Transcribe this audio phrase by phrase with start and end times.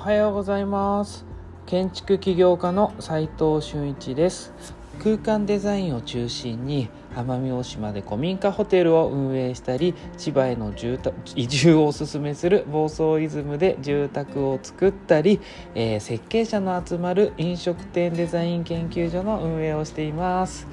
[0.00, 1.26] おはようございます。
[1.66, 4.79] 建築起業家の斉藤俊一です。
[5.02, 15.40] 空間デザインを中心に奄美大島で古民家ホテルを運営したり千葉への住宅移住をおすすめする房総イズムで住宅を作ったり、
[15.74, 20.66] えー、設計者の集まる飲食店デザイン研究所の運営をしています。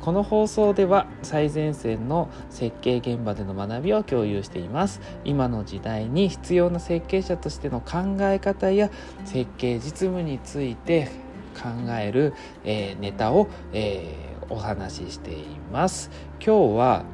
[0.00, 5.00] この放送では最前線の設計現場での学びを共有しています。
[5.24, 8.90] 今の時代に必要な設計者としての考え方や
[9.24, 11.10] 設計実務について
[11.52, 12.34] 考える、
[12.64, 16.10] えー、ネタを、えー、お話ししています。
[16.44, 17.04] 今日は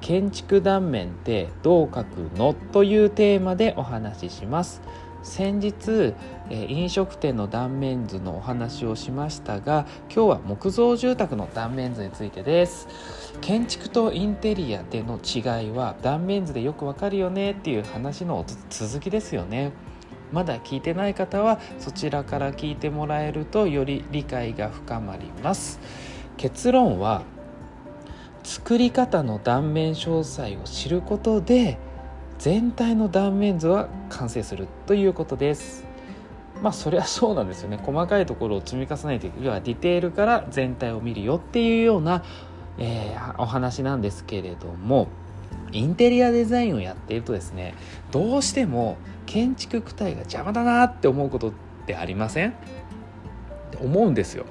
[0.00, 4.80] 建築断面ってどう書くのというテーマでお話しします。
[5.22, 6.14] 先日、
[6.48, 12.88] え飲食店の断面図のお話をしましたが今日は木造住宅の断面図についてです。
[13.40, 19.72] 建築とインテリアでの違いは断面図でよくわかるよねっていう話の続きですよね。
[20.32, 25.80] まだ聞いてない方はそちらから聞いてもらえるとより理解が深まります。
[26.36, 27.22] 結論は
[28.44, 31.78] 作り方の断面詳細を知ることで
[32.38, 35.84] 全体の断面図は完成するということです。
[36.62, 37.78] まあそりゃそうなんですよね。
[37.82, 42.24] 細かいところを積み重ねていく要はディテールから全体を見るよっていうような、
[42.78, 45.08] えー、お話なんですけれども。
[45.72, 47.74] インテリアデザインをやっているとですね
[48.10, 51.52] どうしても建築躯体が邪魔だなって思うことっ
[51.86, 52.54] てありません？
[53.80, 54.46] 思うんですよ。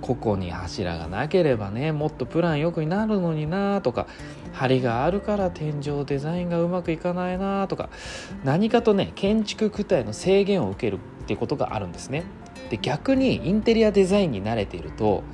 [0.00, 4.06] ここに柱がなければねもっとプランよくなるのになとか
[4.54, 7.90] 梁があるから天井デザインがうまくいかないなとか
[8.42, 12.24] 何かとね建築躯体の制限を受けるっていうことがあるんですね。
[12.70, 15.24] で逆にインテリアデザインに慣れていると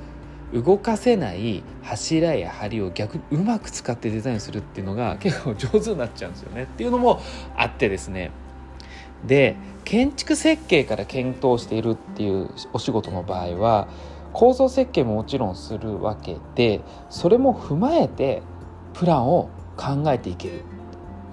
[0.53, 7.21] 動かせない柱や梁を逆にうまく使ってデザインするっていうのが結構上手になっちゃうんですよねっていうのも
[7.55, 8.31] あってですね。
[9.25, 13.87] で建築設計から検討しているっていうお仕事の場合は
[14.33, 18.43] 構造設計ももちろんするわけでそれも踏まえて
[18.93, 20.74] プランを考えていける。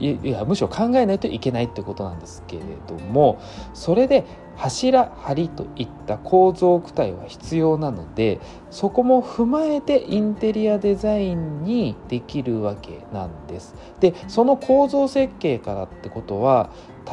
[0.00, 3.40] いやむしろ考えないといけないってことなんですけれども
[3.72, 4.24] それで
[4.56, 13.74] 柱梁といった構造躯体は必要なのでそこも踏まえてインテリアデザインにできるわけなんです。
[14.00, 16.70] でその構造設計からってことは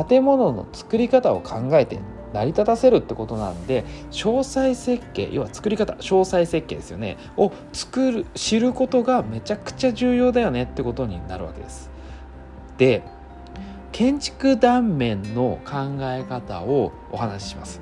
[0.07, 1.99] 建物の作り方を考えて
[2.33, 11.89] 成り立たせるってことなんで詳細設計要は作り方詳細設計ですよねを作る知ることがめちゃくちゃ重要だよねってことになるわけです。
[12.79, 13.03] で
[13.91, 17.81] 建築断面の考え方をお話しします。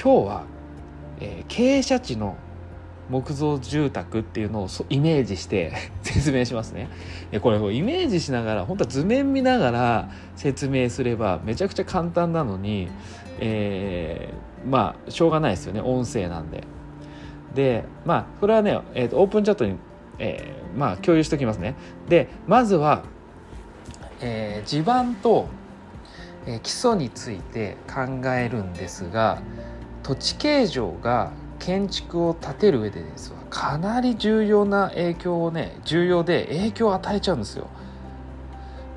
[0.00, 0.44] 今日は、
[1.20, 2.36] えー、傾斜地の
[3.10, 6.88] 木造住宅っていうのをイメージして 説明しますね。
[7.42, 12.88] これをイメージしながら本当は図面見ながら説明すればめちゃくちゃ簡単なのに、
[13.40, 16.62] えー、まあしょうがないですよね音声なんで。
[17.54, 19.76] でまあこれはね、えーと、オープンチャットに、
[20.20, 21.74] えー、まあ共有しておきますね。
[22.08, 23.02] でまずは、
[24.26, 25.48] えー、地盤と、
[26.46, 29.42] えー、基礎について考えるんですが
[30.02, 37.68] 土地形状が建築を建てる上でですわかなり重要な影響をね重要で影響を与えちゃうんですよ。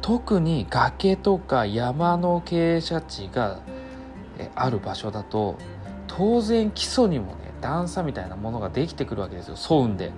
[0.01, 3.59] 特に崖とか山の傾斜地が
[4.55, 5.57] ある場所だと
[6.07, 10.11] 当然基礎にもね段差みたいなものができてくるわけですよ沿うんで。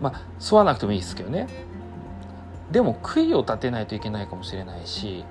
[0.00, 1.48] まあ沿わなくてもいいですけどね。
[2.74, 5.24] でも杭を立てないといけないかもしれないし、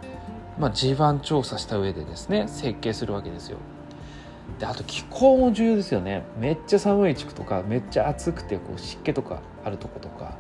[0.57, 3.57] まあ、地盤調査した上でですね設計するわけですよ。
[4.59, 6.23] であと気候も重要ですよね。
[6.39, 10.37] めっちゃ寒い地区とかめっちゃ暑くてこう湿気とかあるとことか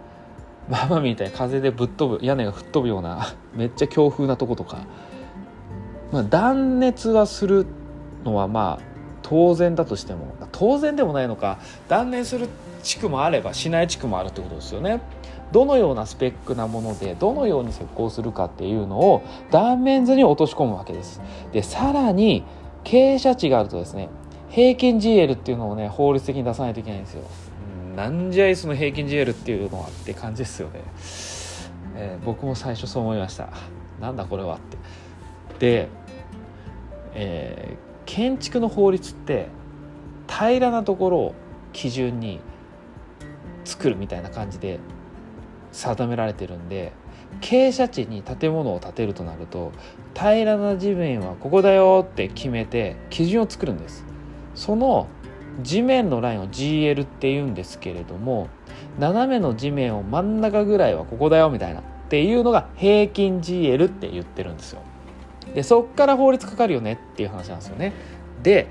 [0.69, 4.77] ママみたいに風でぶっ飛ぶ屋根が吹っ飛ぶような めっちゃ強風なとことか、
[6.13, 7.65] まあ、断熱はする
[8.23, 8.83] のはまあ
[9.23, 11.59] 当然だとしても当然でもないのか
[11.89, 12.47] 断熱する
[12.81, 15.01] 地区もあればしない地区もあるってことですよね。
[15.53, 19.21] どのようなスペックなものでどのように施工するかっていうのを
[19.51, 21.21] 断面図に落とし込むわけです。
[21.51, 22.43] でさらに
[22.83, 24.09] 傾斜地があるとですね
[24.49, 27.23] 平均 GL っていうのをね法律的に出さないといけないんですよ。
[27.95, 30.81] なんじゃいその平均 GL っていうのはって感じですよね。
[31.95, 33.49] えー、僕も最初そう思いました。
[34.01, 34.77] なんだこれはって。
[35.59, 35.89] で、
[37.13, 39.47] えー、建築の法律って
[40.27, 41.35] 平らなところを
[41.71, 42.39] 基準に
[43.65, 44.79] 作るみたいな感じで
[45.73, 46.93] 定められてるんで
[47.41, 49.71] 傾斜地に建物を建てるとなると
[50.13, 54.05] 平らな地面はここだよって決めて基準を作るんです。
[54.55, 55.07] その
[55.61, 58.49] 地面のラインを GL って言うんですけれども
[58.97, 64.81] 斜めの地面を真ん中ぐらいはここだよみたいなっていうのが平均 GL って言ってるんですよ。
[65.53, 67.93] でそっから法律かかるよねっていう話なんですよね。
[68.41, 68.67] で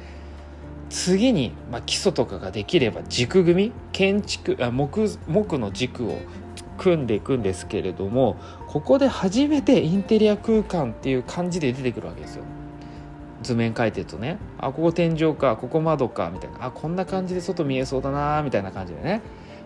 [0.90, 6.18] 次に、まあ、基礎とかができれば軸組み建築あ木木の軸を
[6.82, 8.36] 組んでいくんですけれども
[8.66, 12.44] ここで初めてインテリア空間っていう感じで出てくるわけですよ。
[13.42, 19.20] 図面描いてるとねあここ天井かここ窓かみたいなあこんな感じで外見えそうだなみたいな感じでね。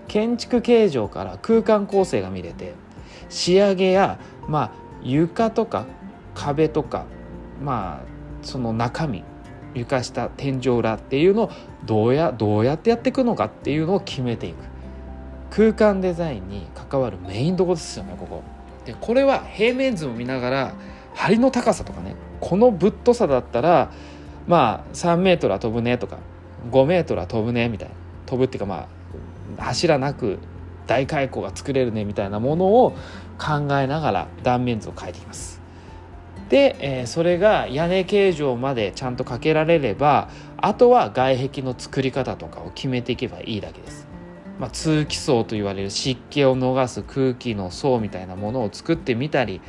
[0.09, 2.75] 建築形状から空間構成が見れて
[3.29, 4.71] 仕上げや、まあ、
[5.03, 5.87] 床とか
[6.35, 7.07] 壁とか
[7.61, 9.25] まあその中身
[9.75, 11.51] 床下天井裏っていうのを
[11.85, 14.76] どうやどうやってやっていくのかっていうのを決めていく。
[15.57, 18.43] 空間デザインに関わるメインどこですよねここ
[18.85, 20.75] でこれは平面図を見ながら
[21.15, 23.91] 梁の高さとかねこのぶっとさだったら
[24.47, 26.19] まあ3メートルは飛ぶねとか
[26.71, 27.95] 5メートルは飛ぶねみたいな
[28.27, 28.87] 飛ぶっていうかま
[29.57, 30.41] あ柱なく
[30.87, 32.91] 大開口が作れるねみたいなものを
[33.39, 35.63] 考えながら断面図を描いていきます
[36.51, 44.16] で、えー、それが屋根形状までちゃんとかけられればあとは外壁の作り方とかを決めていけばいいだけです。
[44.59, 49.61] まあ、通気層と言われる湿気を逃す空気の層みたいなものを作ってみたり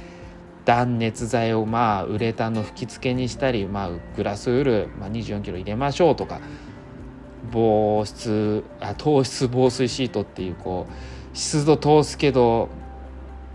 [0.65, 6.39] 断熱材をまあウレタンの吹き付けにしたり、まあ、グラスウール、まあ、24キロ入れましょうとか
[7.51, 12.69] 防湿あ糖質防水シートっていうこう湿度通すけど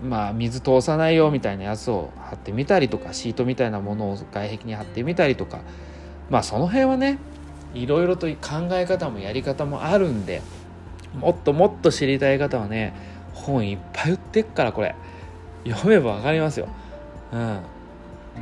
[0.03, 5.61] まあ、水通さないよみたいなやつを貼ってみたりとかシートみたいなものを外壁に貼ってみたりとか
[6.29, 7.19] まあその辺はね
[7.73, 10.43] いろいろと考え方もやり方もあるんで
[11.15, 12.95] もっともっと知りたい方はね
[13.35, 14.95] 本いっぱい売ってっからこれ。
[15.65, 16.69] 読めば分かりますよ。
[17.33, 17.39] うん、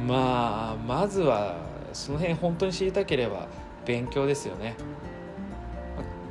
[0.07, 1.59] まあまずは
[1.93, 3.47] その辺本当に知りたければ
[3.85, 4.75] 勉強ですよね。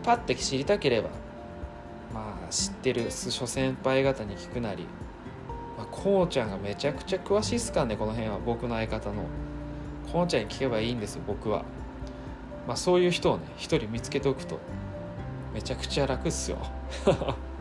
[0.03, 1.09] パッて知りたければ
[2.13, 4.88] まあ知ってる諸先輩方に聞くなり
[5.77, 9.24] まあ、こうちゃんがめちゃくちゃ詳しいっすかねこの辺は僕の相方の。
[10.12, 11.63] こうちゃんに聞けばいいんですよ僕は。
[12.68, 14.59] まあそういう人をね一人見つけておくと。
[15.60, 16.58] めちゃくちゃ楽っすよ。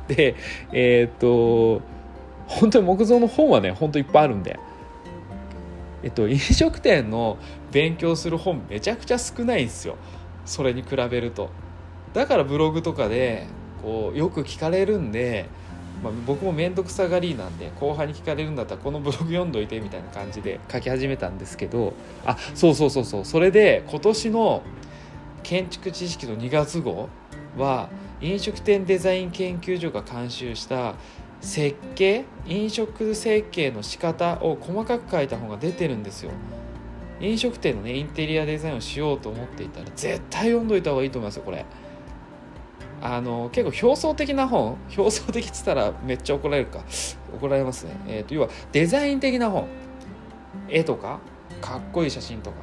[0.07, 0.37] で
[0.73, 1.83] えー、っと
[2.47, 4.59] 本当に木造の本はね本当いっぱいあるんで。
[6.05, 7.39] えっと飲食店の
[7.73, 9.97] 勉強する本めちゃくちゃ少ないんですよ。
[10.47, 11.51] それに比べると。
[12.15, 13.49] だからブログとかで
[13.83, 15.47] こうよく聞かれるんで
[16.05, 21.93] まあ、僕も面倒くさがりなんで後輩に聞かれるんだったらこのブログ読んどいてみたいな感じで書き始めたんですけど。
[22.25, 23.25] あそうそうそうそう。
[23.25, 24.63] それで今年の
[25.43, 27.09] 建築知識の2月号
[27.57, 27.89] は
[28.21, 30.95] 飲食店デザイン研究所が監修した
[31.41, 36.33] 設計飲食設計の仕方を細かく書いた本が出てるんですよ。
[37.21, 41.65] 飲食店のねインテリアデザインをしようと思っていたら絶対読んどいた方がいいと思いますよこれ。
[43.01, 46.85] あの結構表層的な本表層的っつったらめっちゃ怒られるか。
[47.35, 49.67] 怒られますね、えーと、要はデザイン的な本。
[50.69, 51.21] 絵とか
[51.61, 52.57] かっこいい写真とか。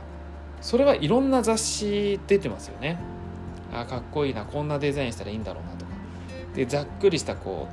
[0.62, 2.98] それはいろんな雑誌出てますよね。
[3.74, 5.92] あかっこいいなこんなデザインしたらいいんだろうなとか。
[6.56, 7.68] でざっくりしたこ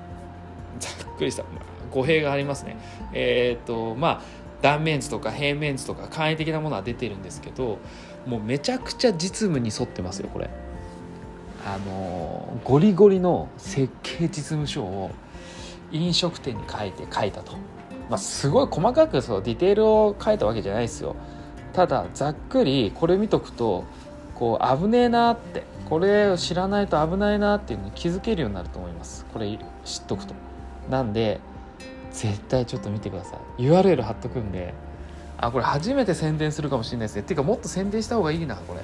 [0.78, 2.76] うざっくりした、まあ、語弊がありますね。
[3.12, 4.22] えっ、ー、とまあ
[4.62, 7.78] 断面図とか平面図とか簡易的なものは出てるんですけど
[8.26, 10.50] もうめちゃくちゃ実務に沿ってますよこれ。
[11.64, 15.12] あのゴリゴリの設計実務書を
[15.92, 17.52] 飲食店に書いて書いたと、
[18.10, 21.14] まあ、すごい細かくそうディテールを書いたわけじゃないですよ。
[21.72, 23.84] ただざっくりこれ見とくと
[24.42, 29.24] こう危ねえなってこれを知らないと危ないなっていうのに気づけるようになると思います。
[29.32, 30.34] これ知っとくと。
[30.90, 31.38] なんで
[32.10, 33.62] 絶対ちょっと見てください。
[33.62, 34.74] URL 貼っとくんで
[35.38, 37.22] あこれ初めて宣伝するかもしれないですね。
[37.22, 38.80] っていうかもっと宣伝した方がいいなこれ。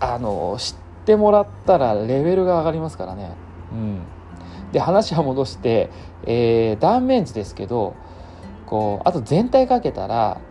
[0.00, 0.74] あの知っ
[1.06, 3.32] てもらったらレベルが上がりますからね。
[3.72, 4.00] うん、
[4.70, 5.88] で話は戻して、
[6.26, 7.94] えー、断面図ですけど
[8.66, 10.42] こうあと全体かけたら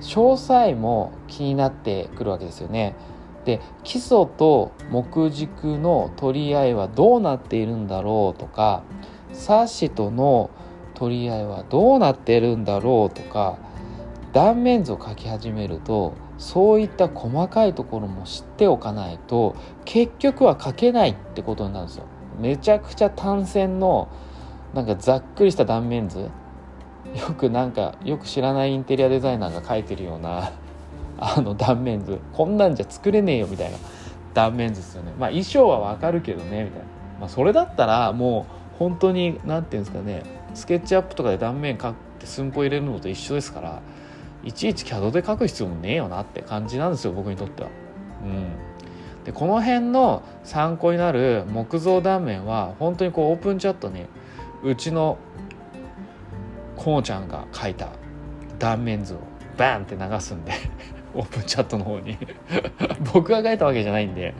[0.00, 2.96] 詳細も気になってくるわけですよね。
[3.44, 8.82] で基礎と木軸の取り合いはどうなっているんだろうとか
[9.32, 10.50] サッシとの
[10.94, 13.58] 取り合いはどうなっているんだろうとか
[14.32, 22.04] 断面図を書き始めるとそういった細かいところも知っておかないと結局は書けないってことになるんですよ。
[22.40, 24.08] めちゃくちゃ単線の
[24.74, 26.30] なんかざっくりした断面図。
[27.14, 30.52] よくなんかよく知らないインテリアデザイナーが書いてるような
[31.22, 33.78] あの断面図こんなんじゃ作れねえよみたいな
[34.34, 35.12] 断面図ですよね。
[35.18, 36.86] まあ衣装はわかるけどねみたいな、
[37.20, 40.24] まあ、それだったらもう本当に何て言うんですかね
[40.54, 43.82] スケッチアップとかで断面書いて寸法入れるのと一緒ですから
[44.42, 47.68] いちいち CAD で書く必要もねえよなって感じなんですよ僕にとっては。
[48.22, 54.06] うん、でこの辺の参考になる木造断面は本当にこうオープンチャットに
[54.64, 55.18] うちの
[56.76, 57.88] こうちゃんが書いた
[58.58, 59.18] 断面図を
[59.56, 60.52] バンって流すんで
[61.14, 62.18] オープンチャットの方に。
[63.12, 64.34] 僕が書いたわけじゃないんで。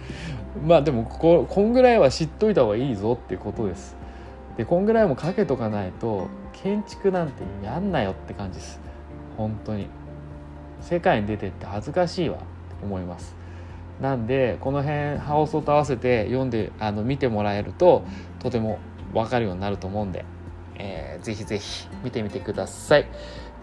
[0.66, 3.96] まあでもここんぐらいは知っといた方がいいぞってことです。
[4.56, 8.80] でこんぐらいもかけとかないと建築なんてやんなよって感じです。
[9.36, 9.88] 本当に。
[10.80, 12.36] 世界に出てって恥ずかしいわ。
[12.36, 12.44] って
[12.84, 13.36] 思います。
[14.00, 18.04] なんでこの辺放送と合わせて読んであの見てもらえると
[18.40, 18.78] とても
[19.14, 20.24] 分かるようになると思うんで、
[20.76, 23.06] えー、ぜひぜひ見てみてください。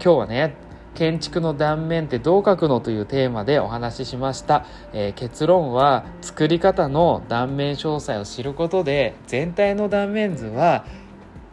[0.02, 10.86] 今日はね建築の断面ってどう書くのというテーマでお話ししました、えー、結論は作り方の断面詳細を知ることで全体の断面図は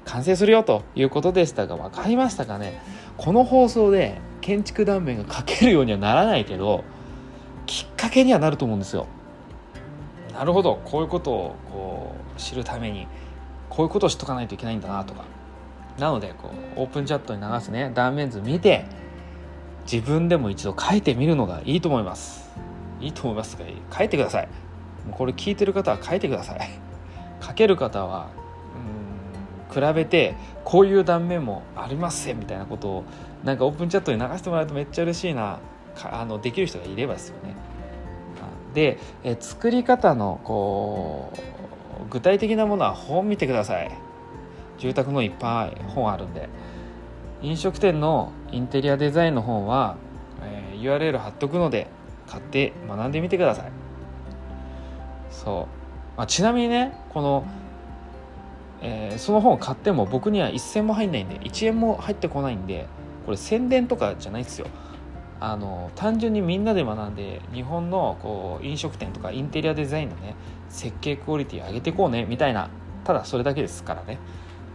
[0.05, 2.81] 完成するよということでしたが分かりましたかね？
[3.17, 6.85] この放送で建築断面が書けるようにはならないけど
[7.67, 9.07] きっかけにはなると思うんですよ。
[10.33, 10.81] なるほど。
[10.85, 13.09] こういうことをこう知るために
[13.69, 15.25] こういうことを知っとかないといけないんだなとか。
[15.99, 18.85] なのでこうオープンチャットに流すね断面図見て
[19.91, 22.51] 自分でも一度書いてみるのがいいと思います。
[23.01, 23.65] いいと思いますが
[23.97, 24.49] 書いてください。
[25.13, 26.71] これ聞いてる方は書いてください。
[27.41, 28.29] 書ける方は
[29.71, 33.05] うん比べてこういう断面もありますみたいなことを
[33.45, 35.61] なんかオープンチャットに流してもらうとめっちゃ嬉しいな。
[36.11, 37.55] あのできる人がいればですよね。
[38.75, 43.91] でえ作り方のこう具体的なものは本見てください。
[44.79, 46.49] 住宅のいっぱい本あるんで。
[47.43, 49.97] 飲食店のインテリアデザインの本は、
[50.43, 51.89] えー、URL 貼っとくので
[52.27, 53.73] 買って学んでみてください。
[55.31, 55.69] そ
[56.15, 57.45] う、まあ、ちなみにねこの、
[58.81, 62.87] えー、その本を買っても僕には一銭も入んないんで1円も入ってこないんで
[63.27, 64.67] これ宣伝とかじゃないですよ。
[65.39, 70.35] あの単純にみんなで学んで日本のこう飲食店とかインテリアデザインのね
[70.71, 72.71] 設計クオリティ上げていこうねみたいな
[73.05, 74.19] ただそれだけですからね。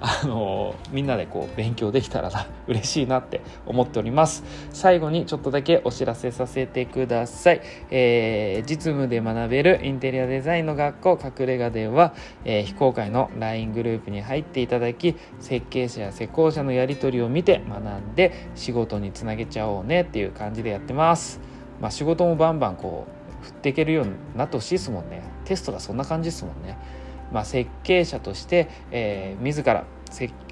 [0.04, 4.44] あのみんなでこう勉強できたらな嬉しいなって思っております。
[4.74, 12.16] 最後にちょっとだけお知らせさせてください、えー、実務で学べるインテリアデザインの学校隠れ家では、
[12.46, 21.40] えー、非公開の LINE グループに入っていただき設計者や施工者のやり取りを見て学んで仕事につなげちゃおうねっていう感じでやってます。
[21.80, 23.06] まあ仕事もバンバンこ
[23.42, 25.24] う振っていけるようになってほしいですもんね。
[25.46, 26.78] テストがそんな感じですもんね。
[27.32, 29.86] まあ、設計者として、えー、自ら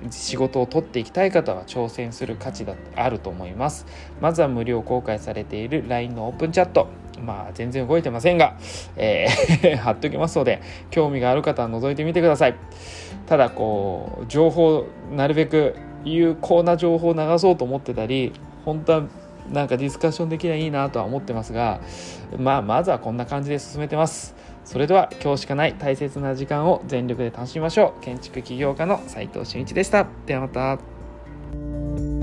[0.09, 3.85] 仕事を取っていきたい方は挑戦する価値だあると思います。
[4.21, 6.87] まずは無料公開されている LINE のオープンチャット。
[7.21, 8.55] まあ全然動いてませんが、
[8.95, 12.55] えー 貼っておきますので興味がある方は覗いてみてください。
[13.27, 18.31] ただこう情報なるべく有効な情報を流そうと思ってたり
[18.63, 19.03] 本当は
[19.51, 21.81] なんかディスカッションできないいなとは思ってますが
[22.37, 24.38] まあまずはこんな感じで進めてます。
[24.69, 28.03] それでは今日しかない大切な時間を全力で楽しみましょう。
[28.03, 30.05] 建築起業家の斉藤俊一でした。
[30.27, 32.18] ではまた。